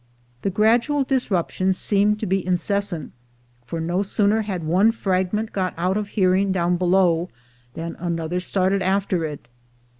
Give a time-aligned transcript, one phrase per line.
[0.41, 3.11] The gradual disruption seemed to be incessant,
[3.67, 7.29] for no sooner had one fragment got out of hearing down below,
[7.75, 9.47] than another started after it.